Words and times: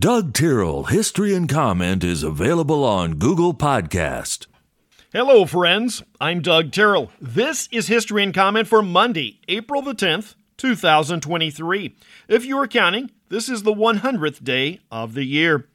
Doug 0.00 0.32
Tyrrell 0.32 0.84
History 0.84 1.34
and 1.34 1.48
Comment 1.48 2.04
is 2.04 2.22
available 2.22 2.84
on 2.84 3.14
Google 3.14 3.52
Podcast. 3.52 4.46
Hello, 5.12 5.44
friends. 5.44 6.04
I'm 6.20 6.40
Doug 6.40 6.70
Tyrrell. 6.70 7.10
This 7.20 7.68
is 7.72 7.88
History 7.88 8.22
and 8.22 8.32
Comment 8.32 8.68
for 8.68 8.80
Monday, 8.80 9.40
April 9.48 9.82
the 9.82 9.96
10th, 9.96 10.36
2023. 10.56 11.96
If 12.28 12.44
you 12.44 12.56
are 12.58 12.68
counting, 12.68 13.10
this 13.28 13.48
is 13.48 13.64
the 13.64 13.74
100th 13.74 14.44
day 14.44 14.78
of 14.88 15.14
the 15.14 15.24
year. 15.24 15.66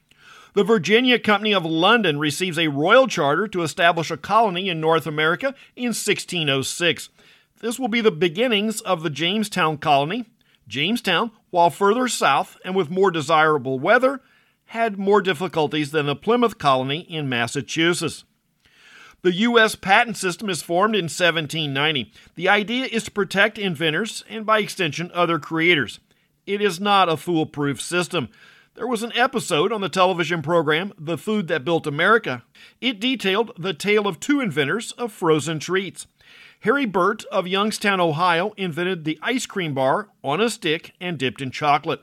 The 0.54 0.64
Virginia 0.64 1.20
Company 1.20 1.54
of 1.54 1.66
London 1.66 2.18
receives 2.18 2.58
a 2.58 2.70
royal 2.70 3.08
charter 3.08 3.50
to 3.50 3.62
establish 3.62 4.10
a 4.10 4.16
colony 4.16 4.70
in 4.70 4.80
North 4.80 5.06
America 5.06 5.48
in 5.76 5.88
1606. 5.88 7.10
This 7.60 7.78
will 7.78 7.90
be 7.90 8.00
the 8.00 8.10
beginnings 8.10 8.80
of 8.80 9.04
the 9.04 9.10
Jamestown 9.10 9.80
colony. 9.80 10.30
Jamestown, 10.66 11.32
while 11.54 11.70
further 11.70 12.08
south 12.08 12.58
and 12.66 12.74
with 12.74 12.90
more 12.90 13.12
desirable 13.12 13.78
weather, 13.78 14.20
had 14.66 14.98
more 14.98 15.22
difficulties 15.22 15.92
than 15.92 16.08
the 16.08 16.16
Plymouth 16.16 16.58
colony 16.58 17.02
in 17.02 17.30
Massachusetts. 17.30 18.24
The 19.22 19.34
U.S. 19.34 19.76
patent 19.76 20.18
system 20.18 20.50
is 20.50 20.64
formed 20.64 20.96
in 20.96 21.04
1790. 21.04 22.12
The 22.34 22.50
idea 22.50 22.88
is 22.88 23.04
to 23.04 23.12
protect 23.12 23.60
inventors 23.60 24.24
and, 24.28 24.48
by 24.48 24.60
extension, 24.62 25.12
other 25.14 25.38
creators. 25.38 26.00
It 26.48 26.60
is 26.60 26.80
not 26.80 27.08
a 27.08 27.18
foolproof 27.18 27.80
system. 27.80 28.30
There 28.74 28.88
was 28.88 29.04
an 29.04 29.14
episode 29.14 29.72
on 29.72 29.82
the 29.82 29.90
television 29.90 30.42
program 30.42 30.92
The 30.98 31.20
Food 31.20 31.48
That 31.50 31.64
Built 31.64 31.86
America. 31.86 32.42
It 32.82 33.00
detailed 33.00 33.52
the 33.60 33.76
tale 33.76 34.08
of 34.08 34.20
two 34.20 34.40
inventors 34.40 34.92
of 34.94 35.12
frozen 35.12 35.60
treats. 35.60 36.08
Harry 36.64 36.86
Burt 36.86 37.26
of 37.26 37.46
Youngstown, 37.46 38.00
Ohio, 38.00 38.54
invented 38.56 39.04
the 39.04 39.20
ice 39.22 39.46
cream 39.46 39.74
bar 39.74 40.08
on 40.24 40.40
a 40.40 40.50
stick 40.50 40.94
and 41.02 41.18
dipped 41.18 41.42
in 41.42 41.52
chocolate. 41.52 42.00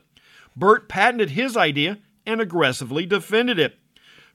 Burt 0.55 0.87
patented 0.87 1.31
his 1.31 1.57
idea 1.57 1.97
and 2.27 2.39
aggressively 2.39 3.07
defended 3.07 3.57
it. 3.57 3.79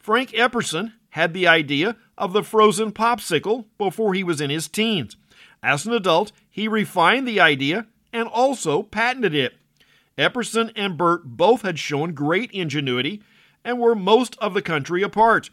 Frank 0.01 0.33
Epperson 0.33 0.95
had 1.11 1.33
the 1.33 1.47
idea 1.47 1.95
of 2.19 2.33
the 2.33 2.42
frozen 2.42 2.91
popsicle 2.91 3.67
before 3.78 4.15
he 4.15 4.25
was 4.25 4.41
in 4.41 4.50
his 4.50 4.67
teens. 4.67 5.17
As 5.62 5.87
an 5.87 5.92
adult, 5.92 6.33
he 6.50 6.67
refined 6.67 7.28
the 7.28 7.39
idea 7.39 7.87
and 8.12 8.27
also 8.27 8.83
patented 8.83 9.33
it. 9.33 9.55
Epperson 10.19 10.72
and 10.75 10.98
Burt 10.98 11.22
both 11.25 11.62
had 11.62 11.78
shown 11.78 12.15
great 12.15 12.50
ingenuity 12.50 13.22
and 13.65 13.78
were 13.78 13.95
most 13.95 14.37
of 14.41 14.55
the 14.55 14.62
country 14.62 15.05
apart, 15.05 15.50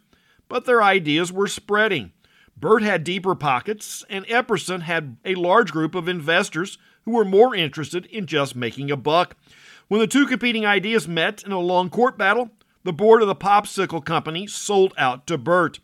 but 0.49 0.65
their 0.65 0.81
ideas 0.81 1.31
were 1.31 1.47
spreading. 1.47 2.11
Burt 2.55 2.83
had 2.83 3.03
deeper 3.03 3.35
pockets, 3.35 4.05
and 4.09 4.25
Epperson 4.27 4.81
had 4.83 5.17
a 5.25 5.35
large 5.35 5.71
group 5.71 5.95
of 5.95 6.07
investors 6.07 6.77
who 7.03 7.11
were 7.11 7.25
more 7.25 7.53
interested 7.53 8.05
in 8.07 8.25
just 8.25 8.55
making 8.55 8.89
a 8.89 8.97
buck. 8.97 9.35
When 9.87 9.99
the 9.99 10.07
two 10.07 10.25
competing 10.25 10.65
ideas 10.65 11.07
met 11.07 11.43
in 11.43 11.51
a 11.51 11.59
long 11.59 11.89
court 11.89 12.17
battle, 12.17 12.51
the 12.83 12.93
board 12.93 13.21
of 13.21 13.27
the 13.27 13.35
Popsicle 13.35 14.03
Company 14.03 14.47
sold 14.47 14.93
out 14.97 15.27
to 15.27 15.37
Burt. 15.37 15.79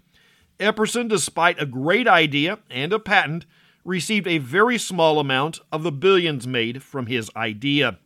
Epperson, 0.60 1.08
despite 1.08 1.62
a 1.62 1.66
great 1.66 2.08
idea 2.08 2.60
and 2.70 2.92
a 2.92 3.00
patent, 3.00 3.46
received 3.86 4.28
a 4.28 4.38
very 4.38 4.78
small 4.78 5.20
amount 5.20 5.60
of 5.72 5.84
the 5.84 5.92
billions 5.92 6.46
made 6.46 6.84
from 6.84 7.08
his 7.08 7.32
idea. 7.36 7.98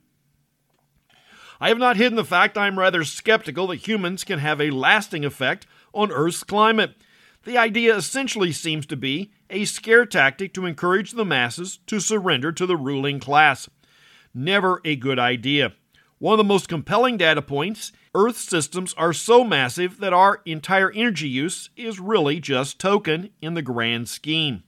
I 1.60 1.70
have 1.70 1.78
not 1.78 1.98
hidden 1.98 2.16
the 2.16 2.26
fact 2.26 2.58
I 2.58 2.68
am 2.68 2.78
rather 2.78 3.04
skeptical 3.04 3.68
that 3.68 3.88
humans 3.88 4.24
can 4.24 4.40
have 4.40 4.60
a 4.60 4.72
lasting 4.72 5.24
effect 5.26 5.66
on 5.94 6.12
Earth's 6.12 6.44
climate. 6.44 6.96
The 7.46 7.58
idea 7.58 7.96
essentially 7.96 8.54
seems 8.54 8.86
to 8.86 8.96
be 8.96 9.32
a 9.50 9.66
scare 9.66 10.06
tactic 10.06 10.54
to 10.54 10.66
encourage 10.66 11.12
the 11.12 11.26
masses 11.26 11.80
to 11.88 12.00
surrender 12.00 12.52
to 12.54 12.66
the 12.66 12.78
ruling 12.78 13.20
class. 13.20 13.70
Never 14.34 14.80
a 14.86 14.96
good 14.96 15.20
idea. 15.20 15.74
One 16.20 16.34
of 16.34 16.38
the 16.38 16.46
most 16.46 16.70
compelling 16.70 17.18
data 17.18 17.42
points 17.42 17.92
Earth 18.16 18.38
systems 18.38 18.94
are 18.94 19.12
so 19.12 19.44
massive 19.44 20.00
that 20.00 20.14
our 20.14 20.42
entire 20.46 20.92
energy 20.92 21.28
use 21.28 21.70
is 21.76 22.00
really 22.00 22.40
just 22.40 22.80
token 22.80 23.32
in 23.42 23.56
the 23.56 23.62
grand 23.62 24.08
scheme. 24.08 24.64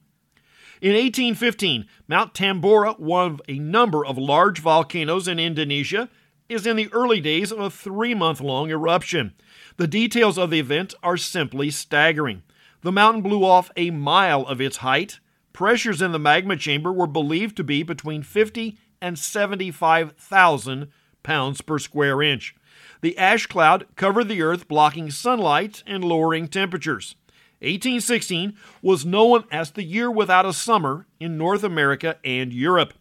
In 0.81 0.93
1815, 0.93 1.85
Mount 2.07 2.33
Tambora, 2.33 2.99
one 2.99 3.33
of 3.33 3.41
a 3.47 3.59
number 3.59 4.05
of 4.05 4.17
large 4.17 4.59
volcanoes 4.59 5.27
in 5.27 5.39
Indonesia, 5.39 6.09
is 6.49 6.67
in 6.67 6.75
the 6.75 6.91
early 6.91 7.21
days 7.21 7.51
of 7.51 7.59
a 7.59 7.69
three 7.69 8.13
month 8.13 8.41
long 8.41 8.69
eruption. 8.69 9.33
The 9.77 9.87
details 9.87 10.37
of 10.37 10.49
the 10.49 10.59
event 10.59 10.93
are 11.01 11.17
simply 11.17 11.69
staggering. 11.69 12.43
The 12.85 12.91
mountain 12.91 13.23
blew 13.23 13.43
off 13.43 13.71
a 13.75 13.89
mile 13.89 14.45
of 14.45 14.61
its 14.61 14.77
height. 14.77 15.19
Pressures 15.53 16.03
in 16.03 16.11
the 16.11 16.19
magma 16.19 16.55
chamber 16.55 16.93
were 16.93 17.07
believed 17.07 17.57
to 17.57 17.63
be 17.63 17.81
between 17.81 18.21
50 18.21 18.77
and 19.01 19.17
75,000 19.17 20.91
pounds 21.23 21.61
per 21.61 21.79
square 21.79 22.21
inch. 22.21 22.55
The 23.01 23.17
ash 23.17 23.47
cloud 23.47 23.87
covered 23.95 24.27
the 24.27 24.43
earth, 24.43 24.67
blocking 24.67 25.09
sunlight 25.09 25.81
and 25.87 26.03
lowering 26.03 26.47
temperatures. 26.47 27.15
1816 27.61 28.55
was 28.83 29.03
known 29.03 29.45
as 29.49 29.71
the 29.71 29.83
year 29.83 30.11
without 30.11 30.45
a 30.45 30.53
summer 30.53 31.07
in 31.19 31.39
North 31.39 31.63
America 31.63 32.19
and 32.23 32.53
Europe. 32.53 32.93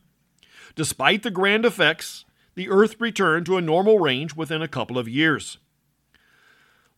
Despite 0.75 1.23
the 1.23 1.31
grand 1.31 1.67
effects, 1.67 2.25
the 2.55 2.71
Earth 2.71 2.99
returned 2.99 3.45
to 3.45 3.59
a 3.59 3.61
normal 3.61 3.99
range 3.99 4.35
within 4.35 4.63
a 4.63 4.67
couple 4.67 4.97
of 4.97 5.11
years. 5.11 5.59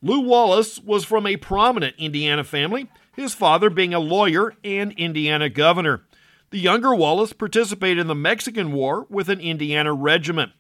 Lew 0.02 0.20
Wallace 0.20 0.78
was 0.78 1.04
from 1.04 1.26
a 1.26 1.38
prominent 1.38 1.96
Indiana 1.96 2.44
family, 2.44 2.88
his 3.14 3.32
father 3.32 3.70
being 3.70 3.94
a 3.94 3.98
lawyer 3.98 4.52
and 4.62 4.92
Indiana 4.92 5.48
governor. 5.48 6.02
The 6.50 6.58
younger 6.58 6.94
Wallace 6.94 7.32
participated 7.32 7.98
in 7.98 8.06
the 8.06 8.14
Mexican 8.14 8.72
War 8.72 9.06
with 9.08 9.30
an 9.30 9.40
Indiana 9.40 9.94
regiment. 9.94 10.52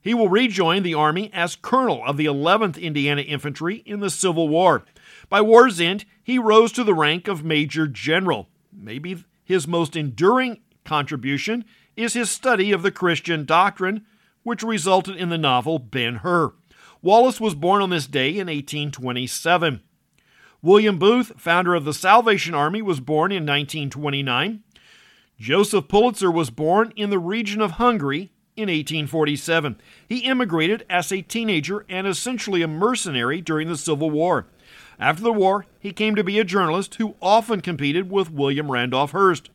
He 0.00 0.14
will 0.14 0.28
rejoin 0.28 0.82
the 0.82 0.94
Army 0.94 1.30
as 1.34 1.54
colonel 1.54 2.02
of 2.06 2.16
the 2.16 2.24
11th 2.24 2.80
Indiana 2.80 3.22
Infantry 3.22 3.82
in 3.84 4.00
the 4.00 4.10
Civil 4.10 4.48
War. 4.48 4.84
By 5.28 5.42
war's 5.42 5.80
end, 5.80 6.06
he 6.22 6.38
rose 6.38 6.72
to 6.72 6.84
the 6.84 6.94
rank 6.94 7.28
of 7.28 7.44
Major 7.44 7.86
General. 7.86 8.48
Maybe 8.72 9.22
his 9.44 9.68
most 9.68 9.96
enduring 9.96 10.60
contribution 10.84 11.66
is 11.94 12.14
his 12.14 12.30
study 12.30 12.72
of 12.72 12.82
the 12.82 12.90
Christian 12.90 13.44
doctrine, 13.44 14.06
which 14.44 14.62
resulted 14.62 15.16
in 15.16 15.28
the 15.28 15.36
novel 15.36 15.78
Ben 15.78 16.16
Hur. 16.16 16.52
Wallace 17.00 17.40
was 17.40 17.54
born 17.54 17.80
on 17.80 17.90
this 17.90 18.06
day 18.06 18.30
in 18.30 18.48
1827. 18.48 19.82
William 20.60 20.98
Booth, 20.98 21.32
founder 21.36 21.76
of 21.76 21.84
the 21.84 21.94
Salvation 21.94 22.54
Army, 22.54 22.82
was 22.82 22.98
born 22.98 23.30
in 23.30 23.44
1929. 23.44 24.64
Joseph 25.38 25.86
Pulitzer 25.86 26.30
was 26.30 26.50
born 26.50 26.92
in 26.96 27.10
the 27.10 27.18
region 27.20 27.60
of 27.60 27.72
Hungary 27.72 28.32
in 28.56 28.62
1847. 28.62 29.80
He 30.08 30.18
immigrated 30.18 30.84
as 30.90 31.12
a 31.12 31.22
teenager 31.22 31.86
and 31.88 32.08
essentially 32.08 32.62
a 32.62 32.68
mercenary 32.68 33.40
during 33.40 33.68
the 33.68 33.76
Civil 33.76 34.10
War. 34.10 34.46
After 34.98 35.22
the 35.22 35.32
war, 35.32 35.66
he 35.78 35.92
came 35.92 36.16
to 36.16 36.24
be 36.24 36.40
a 36.40 36.44
journalist 36.44 36.96
who 36.96 37.14
often 37.22 37.60
competed 37.60 38.10
with 38.10 38.32
William 38.32 38.72
Randolph 38.72 39.12
Hearst. 39.12 39.50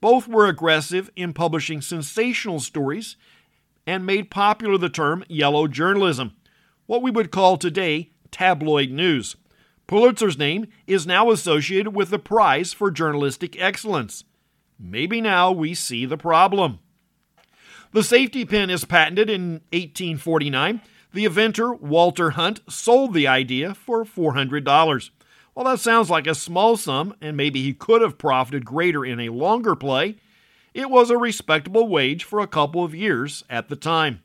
Both 0.00 0.28
were 0.28 0.46
aggressive 0.46 1.10
in 1.16 1.32
publishing 1.32 1.80
sensational 1.80 2.60
stories 2.60 3.16
and 3.84 4.06
made 4.06 4.30
popular 4.30 4.78
the 4.78 4.88
term 4.88 5.24
yellow 5.28 5.66
journalism 5.66 6.36
what 6.86 7.02
we 7.02 7.10
would 7.10 7.30
call 7.30 7.56
today 7.56 8.10
tabloid 8.30 8.90
news. 8.90 9.36
Pulitzer's 9.86 10.38
name 10.38 10.66
is 10.86 11.06
now 11.06 11.30
associated 11.30 11.94
with 11.94 12.10
the 12.10 12.18
Prize 12.18 12.72
for 12.72 12.90
Journalistic 12.90 13.60
Excellence. 13.60 14.24
Maybe 14.78 15.20
now 15.20 15.52
we 15.52 15.74
see 15.74 16.06
the 16.06 16.16
problem. 16.16 16.78
The 17.92 18.02
safety 18.02 18.44
pin 18.44 18.70
is 18.70 18.84
patented 18.84 19.30
in 19.30 19.60
1849. 19.72 20.80
The 21.12 21.26
inventor, 21.26 21.72
Walter 21.74 22.30
Hunt, 22.30 22.60
sold 22.68 23.14
the 23.14 23.28
idea 23.28 23.72
for 23.72 24.04
$400. 24.04 25.10
While 25.52 25.66
that 25.66 25.78
sounds 25.78 26.10
like 26.10 26.26
a 26.26 26.34
small 26.34 26.76
sum, 26.76 27.14
and 27.20 27.36
maybe 27.36 27.62
he 27.62 27.72
could 27.72 28.02
have 28.02 28.18
profited 28.18 28.64
greater 28.64 29.04
in 29.04 29.20
a 29.20 29.28
longer 29.28 29.76
play, 29.76 30.16
it 30.72 30.90
was 30.90 31.10
a 31.10 31.16
respectable 31.16 31.86
wage 31.86 32.24
for 32.24 32.40
a 32.40 32.48
couple 32.48 32.82
of 32.82 32.96
years 32.96 33.44
at 33.48 33.68
the 33.68 33.76
time. 33.76 34.23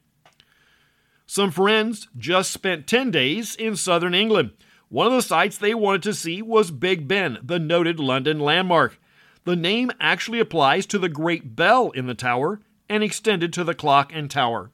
Some 1.40 1.52
friends 1.52 2.10
just 2.18 2.52
spent 2.52 2.86
10 2.86 3.12
days 3.12 3.56
in 3.56 3.78
southern 3.78 4.14
England. 4.14 4.52
One 4.90 5.08
of 5.08 5.14
the 5.14 5.22
sights 5.22 5.58
they 5.58 5.74
wanted 5.74 6.04
to 6.04 6.14
see 6.14 6.42
was 6.42 6.70
Big 6.70 7.08
Ben, 7.08 7.38
the 7.42 7.58
noted 7.58 7.98
London 7.98 8.42
landmark. 8.42 9.00
The 9.46 9.56
name 9.56 9.90
actually 10.02 10.42
applies 10.42 10.86
to 10.88 11.00
the 11.00 11.08
great 11.08 11.56
bell 11.56 11.92
in 11.92 12.08
the 12.08 12.14
tower 12.14 12.60
and 12.90 13.06
extended 13.06 13.54
to 13.54 13.64
the 13.64 13.74
clock 13.74 14.12
and 14.14 14.30
tower. 14.30 14.72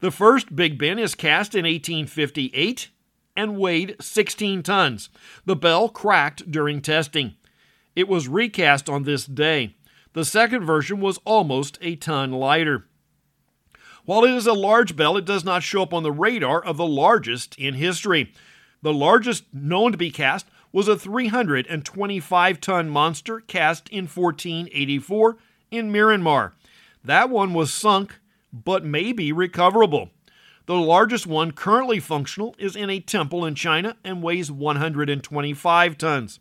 The 0.00 0.10
first 0.10 0.54
Big 0.54 0.76
Ben 0.76 0.98
is 0.98 1.14
cast 1.14 1.54
in 1.54 1.64
1858 1.64 2.90
and 3.34 3.56
weighed 3.56 3.96
16 3.98 4.62
tons. 4.64 5.08
The 5.46 5.56
bell 5.56 5.88
cracked 5.88 6.50
during 6.50 6.82
testing. 6.82 7.36
It 7.94 8.06
was 8.06 8.28
recast 8.28 8.90
on 8.90 9.04
this 9.04 9.24
day. 9.24 9.76
The 10.12 10.26
second 10.26 10.66
version 10.66 11.00
was 11.00 11.20
almost 11.24 11.78
a 11.80 11.96
ton 11.96 12.32
lighter. 12.32 12.86
While 14.06 14.24
it 14.24 14.30
is 14.30 14.46
a 14.46 14.52
large 14.52 14.94
bell, 14.94 15.16
it 15.16 15.24
does 15.24 15.44
not 15.44 15.64
show 15.64 15.82
up 15.82 15.92
on 15.92 16.04
the 16.04 16.12
radar 16.12 16.64
of 16.64 16.76
the 16.76 16.86
largest 16.86 17.58
in 17.58 17.74
history. 17.74 18.32
The 18.80 18.94
largest 18.94 19.52
known 19.52 19.90
to 19.90 19.98
be 19.98 20.12
cast 20.12 20.46
was 20.70 20.86
a 20.86 20.96
325 20.96 22.60
ton 22.60 22.88
monster 22.88 23.40
cast 23.40 23.88
in 23.88 24.06
1484 24.06 25.38
in 25.72 25.92
Myanmar. 25.92 26.52
That 27.02 27.30
one 27.30 27.52
was 27.52 27.74
sunk, 27.74 28.20
but 28.52 28.84
may 28.84 29.12
be 29.12 29.32
recoverable. 29.32 30.10
The 30.66 30.74
largest 30.74 31.26
one 31.26 31.50
currently 31.50 31.98
functional 31.98 32.54
is 32.58 32.76
in 32.76 32.90
a 32.90 33.00
temple 33.00 33.44
in 33.44 33.56
China 33.56 33.96
and 34.04 34.22
weighs 34.22 34.52
125 34.52 35.98
tons. 35.98 36.38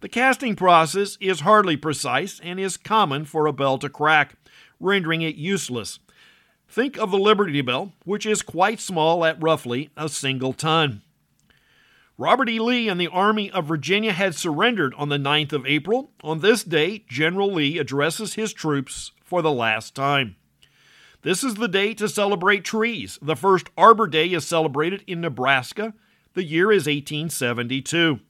The 0.00 0.08
casting 0.08 0.54
process 0.54 1.18
is 1.20 1.40
hardly 1.40 1.76
precise 1.76 2.40
and 2.44 2.60
is 2.60 2.76
common 2.76 3.24
for 3.24 3.46
a 3.46 3.52
bell 3.52 3.78
to 3.78 3.88
crack, 3.88 4.36
rendering 4.78 5.22
it 5.22 5.34
useless. 5.34 5.98
Think 6.72 6.96
of 6.96 7.10
the 7.10 7.18
Liberty 7.18 7.60
Bell, 7.60 7.92
which 8.06 8.24
is 8.24 8.40
quite 8.40 8.80
small 8.80 9.26
at 9.26 9.42
roughly 9.42 9.90
a 9.94 10.08
single 10.08 10.54
ton. 10.54 11.02
Robert 12.16 12.48
E. 12.48 12.58
Lee 12.58 12.88
and 12.88 12.98
the 12.98 13.08
Army 13.08 13.50
of 13.50 13.66
Virginia 13.66 14.12
had 14.12 14.34
surrendered 14.34 14.94
on 14.94 15.10
the 15.10 15.18
9th 15.18 15.52
of 15.52 15.66
April. 15.66 16.12
On 16.24 16.40
this 16.40 16.64
day, 16.64 17.04
General 17.06 17.52
Lee 17.52 17.76
addresses 17.76 18.34
his 18.34 18.54
troops 18.54 19.12
for 19.22 19.42
the 19.42 19.52
last 19.52 19.94
time. 19.94 20.36
This 21.20 21.44
is 21.44 21.56
the 21.56 21.68
day 21.68 21.92
to 21.92 22.08
celebrate 22.08 22.64
trees. 22.64 23.18
The 23.20 23.36
first 23.36 23.68
Arbor 23.76 24.06
Day 24.06 24.28
is 24.28 24.46
celebrated 24.46 25.04
in 25.06 25.20
Nebraska. 25.20 25.92
The 26.32 26.42
year 26.42 26.72
is 26.72 26.86
1872. 26.86 28.20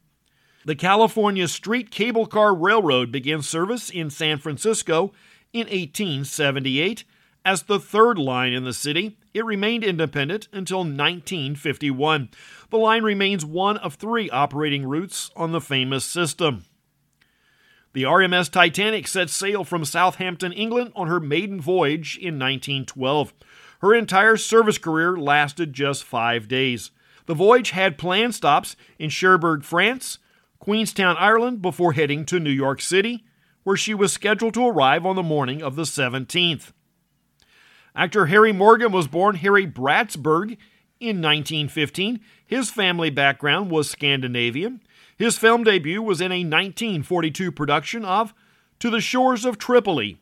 The 0.65 0.75
California 0.75 1.47
Street 1.47 1.93
Cable 1.93 2.27
Car 2.27 2.56
Railroad 2.56 3.12
begins 3.12 3.49
service 3.49 3.89
in 3.89 4.11
San 4.11 4.39
Francisco 4.39 5.12
in 5.53 5.69
1878. 5.69 7.05
As 7.44 7.65
the 7.65 7.81
third 7.81 8.19
line 8.19 8.53
in 8.53 8.62
the 8.65 8.73
city, 8.73 9.17
it 9.35 9.44
remained 9.44 9.83
independent 9.83 10.47
until 10.53 10.79
1951. 10.81 12.29
The 12.71 12.77
line 12.77 13.03
remains 13.03 13.44
one 13.44 13.79
of 13.79 13.94
three 13.94 14.31
operating 14.31 14.87
routes 14.87 15.31
on 15.35 15.50
the 15.50 15.61
famous 15.61 16.05
system. 16.05 16.65
The 17.94 18.05
RMS 18.05 18.50
Titanic 18.50 19.09
set 19.09 19.29
sail 19.29 19.65
from 19.65 19.85
Southampton, 19.85 20.53
England 20.53 20.93
on 20.94 21.09
her 21.09 21.21
maiden 21.21 21.61
voyage 21.61 22.17
in 22.17 22.39
1912. 22.39 23.35
Her 23.81 23.94
entire 23.94 24.37
service 24.37 24.79
career 24.79 25.17
lasted 25.17 25.73
just 25.73 26.05
five 26.05 26.47
days. 26.47 26.93
The 27.27 27.35
voyage 27.35 27.71
had 27.71 27.99
planned 27.99 28.35
stops 28.37 28.77
in 28.99 29.11
Cherbourg, 29.11 29.65
France, 29.65 30.19
Queenstown, 30.61 31.17
Ireland, 31.19 31.61
before 31.61 31.93
heading 31.93 32.25
to 32.27 32.39
New 32.39 32.50
York 32.50 32.81
City, 32.81 33.25
where 33.65 33.77
she 33.77 33.94
was 33.94 34.12
scheduled 34.12 34.55
to 34.55 34.67
arrive 34.67 35.05
on 35.05 35.17
the 35.17 35.23
morning 35.23 35.61
of 35.61 35.75
the 35.75 35.83
17th. 35.83 36.73
Actor 37.94 38.27
Harry 38.27 38.53
Morgan 38.53 38.91
was 38.91 39.06
born 39.06 39.37
Harry 39.37 39.67
Bratsberg 39.67 40.56
in 40.99 41.21
1915. 41.21 42.21
His 42.47 42.71
family 42.71 43.11
background 43.11 43.71
was 43.71 43.91
Scandinavian. 43.91 44.81
His 45.17 45.37
film 45.37 45.62
debut 45.62 46.00
was 46.00 46.21
in 46.21 46.33
a 46.33 46.44
1942 46.44 47.53
production 47.53 48.05
of 48.05 48.33
To 48.81 48.89
the 48.89 49.00
Shores 49.00 49.44
of 49.44 49.59
Tripoli, 49.59 50.19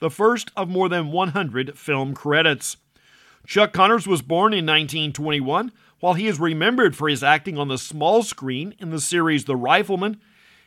the 0.00 0.10
first 0.10 0.50
of 0.54 0.68
more 0.68 0.88
than 0.88 1.10
100 1.10 1.78
film 1.78 2.14
credits. 2.14 2.76
Chuck 3.46 3.72
Connors 3.72 4.06
was 4.06 4.22
born 4.22 4.52
in 4.52 4.66
1921 4.66 5.72
while 6.00 6.14
he 6.14 6.26
is 6.26 6.38
remembered 6.38 6.94
for 6.94 7.08
his 7.08 7.22
acting 7.22 7.56
on 7.56 7.68
the 7.68 7.78
small 7.78 8.22
screen 8.22 8.74
in 8.78 8.90
the 8.90 9.00
series 9.00 9.44
The 9.44 9.56
Rifleman, 9.56 10.20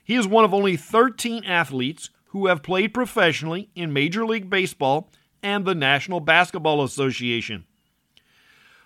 he 0.03 0.15
is 0.15 0.25
one 0.25 0.45
of 0.45 0.53
only 0.53 0.77
13 0.77 1.43
athletes 1.43 2.09
who 2.27 2.47
have 2.47 2.63
played 2.63 2.93
professionally 2.93 3.69
in 3.75 3.93
Major 3.93 4.25
League 4.25 4.49
Baseball 4.49 5.11
and 5.41 5.65
the 5.65 5.75
National 5.75 6.19
Basketball 6.19 6.83
Association. 6.83 7.65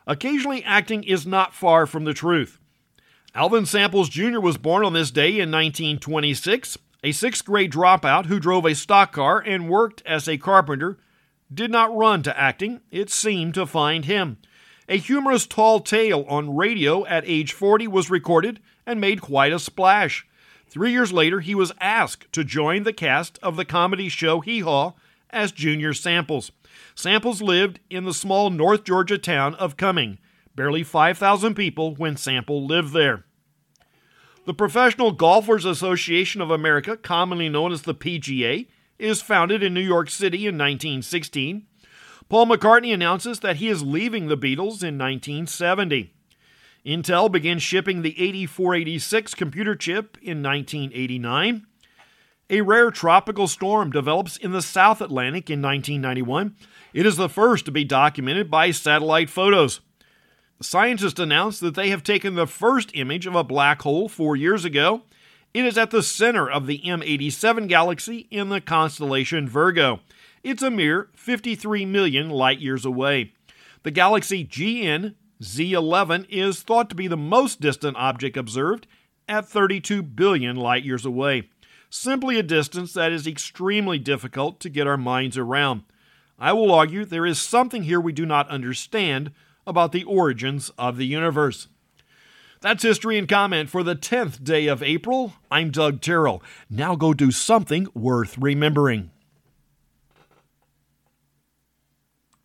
Occasionally, 0.08 0.64
acting 0.64 1.04
is 1.04 1.26
not 1.26 1.54
far 1.54 1.86
from 1.86 2.06
the 2.06 2.14
truth. 2.14 2.60
Alvin 3.34 3.66
Samples 3.66 4.10
Jr. 4.10 4.40
was 4.40 4.58
born 4.58 4.84
on 4.84 4.94
this 4.94 5.12
day 5.12 5.30
in 5.30 5.52
1926. 5.52 6.78
A 7.04 7.12
sixth 7.12 7.46
grade 7.46 7.72
dropout 7.72 8.26
who 8.26 8.40
drove 8.40 8.66
a 8.66 8.76
stock 8.76 9.14
car 9.14 9.40
and 9.40 9.70
worked 9.70 10.04
as 10.06 10.28
a 10.28 10.38
carpenter 10.38 10.98
did 11.54 11.72
not 11.72 11.96
run 11.96 12.24
to 12.24 12.40
acting, 12.40 12.82
it 12.92 13.10
seemed 13.10 13.54
to 13.56 13.66
find 13.66 14.06
him. 14.06 14.38
A 14.88 14.98
humorous 14.98 15.48
tall 15.48 15.80
tale 15.80 16.26
on 16.28 16.56
radio 16.56 17.06
at 17.06 17.24
age 17.26 17.54
40 17.54 17.88
was 17.88 18.10
recorded 18.10 18.60
and 18.86 19.00
made 19.00 19.22
quite 19.22 19.54
a 19.54 19.60
splash. 19.60 20.28
Three 20.68 20.92
years 20.92 21.12
later, 21.12 21.40
he 21.40 21.56
was 21.56 21.74
asked 21.80 22.32
to 22.34 22.44
join 22.44 22.84
the 22.84 22.94
cast 22.94 23.40
of 23.42 23.56
the 23.56 23.66
comedy 23.66 24.10
show 24.10 24.42
Hee 24.42 24.62
Haw 24.62 24.94
as 25.32 25.52
Junior 25.52 25.94
Samples. 25.94 26.52
Samples 26.96 27.42
lived 27.42 27.80
in 27.90 28.06
the 28.06 28.14
small 28.14 28.50
North 28.50 28.84
Georgia 28.84 29.18
town 29.18 29.56
of 29.56 29.78
Cumming, 29.78 30.18
barely 30.56 30.84
5,000 30.84 31.56
people 31.56 31.96
when 31.96 32.18
Sample 32.18 32.66
lived 32.66 32.94
there. 32.94 33.26
The 34.46 34.54
Professional 34.54 35.12
Golfers 35.12 35.66
Association 35.66 36.42
of 36.42 36.50
America, 36.50 36.98
commonly 36.98 37.48
known 37.48 37.72
as 37.72 37.84
the 37.84 37.94
PGA, 37.94 38.68
is 38.98 39.22
founded 39.22 39.62
in 39.64 39.74
New 39.74 39.82
York 39.82 40.10
City 40.10 40.40
in 40.48 40.58
1916. 40.58 41.68
Paul 42.30 42.46
McCartney 42.48 42.94
announces 42.94 43.42
that 43.42 43.58
he 43.58 43.68
is 43.68 43.84
leaving 43.84 44.28
the 44.28 44.38
Beatles 44.38 44.84
in 44.84 44.98
1970. 44.98 46.14
Intel 46.86 47.32
begins 47.32 47.62
shipping 47.62 48.02
the 48.02 48.20
8486 48.20 49.36
computer 49.36 49.76
chip 49.76 50.18
in 50.22 50.42
1989. 50.42 51.68
A 52.54 52.60
rare 52.60 52.92
tropical 52.92 53.48
storm 53.48 53.92
develops 53.92 54.36
in 54.36 54.52
the 54.52 54.62
South 54.62 55.00
Atlantic 55.00 55.50
in 55.50 55.62
1991. 55.62 56.54
It 56.94 57.06
is 57.06 57.16
the 57.16 57.30
first 57.30 57.64
to 57.64 57.72
be 57.72 57.86
documented 57.86 58.52
by 58.52 58.72
satellite 58.72 59.30
photos. 59.30 59.80
Scientists 60.62 61.18
announced 61.18 61.62
that 61.62 61.76
they 61.76 61.90
have 61.92 62.04
taken 62.04 62.36
the 62.36 62.46
first 62.46 62.92
image 62.94 63.26
of 63.26 63.36
a 63.36 63.44
black 63.46 63.84
hole 63.84 64.10
four 64.10 64.36
years 64.36 64.66
ago. 64.66 65.04
It 65.54 65.64
is 65.64 65.78
at 65.78 65.92
the 65.92 66.04
center 66.04 66.50
of 66.52 66.68
the 66.68 66.80
M87 66.80 67.70
galaxy 67.70 68.28
in 68.30 68.50
the 68.50 68.60
constellation 68.60 69.48
Virgo. 69.48 70.02
It's 70.44 70.62
a 70.62 70.70
mere 70.70 71.08
53 71.16 71.86
million 71.86 72.30
light 72.30 72.60
years 72.60 72.84
away. 72.84 73.32
The 73.84 73.92
galaxy 73.92 74.44
GN 74.44 75.16
Z11 75.42 76.28
is 76.28 76.64
thought 76.64 76.90
to 76.90 76.96
be 76.96 77.08
the 77.08 77.16
most 77.16 77.62
distant 77.62 77.96
object 77.96 78.36
observed 78.36 78.88
at 79.30 79.48
32 79.48 80.04
billion 80.04 80.58
light 80.58 80.84
years 80.84 81.06
away. 81.06 81.48
Simply 81.94 82.40
a 82.40 82.44
distance 82.44 82.94
that 82.94 83.12
is 83.12 83.28
extremely 83.28 84.00
difficult 84.00 84.62
to 84.62 84.70
get 84.70 84.88
our 84.88 84.96
minds 84.96 85.38
around. 85.38 85.84
I 86.40 86.54
will 86.54 86.72
argue 86.72 87.04
there 87.04 87.26
is 87.26 87.38
something 87.38 87.84
here 87.84 88.00
we 88.00 88.14
do 88.14 88.26
not 88.26 88.48
understand 88.48 89.32
about 89.68 89.92
the 89.92 90.06
origins 90.06 90.72
of 90.78 90.96
the 90.96 91.06
universe. 91.06 91.68
That's 92.62 92.84
history 92.84 93.18
and 93.18 93.28
comment 93.28 93.70
for 93.70 93.84
the 93.84 93.98
10th 93.98 94.42
day 94.42 94.68
of 94.68 94.82
April. 94.82 95.34
I'm 95.52 95.70
Doug 95.70 96.00
Terrell. 96.00 96.42
Now 96.70 96.96
go 96.96 97.14
do 97.14 97.30
something 97.30 97.90
worth 97.94 98.38
remembering. 98.38 99.11